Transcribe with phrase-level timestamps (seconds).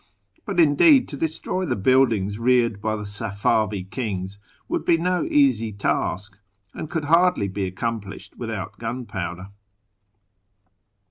[0.47, 5.71] But, indeed, to destroy the buildings reared by the Safavi kings w^ould be no easy
[5.71, 6.39] task,
[6.73, 9.49] and could hardly be accomplished without gunpowder.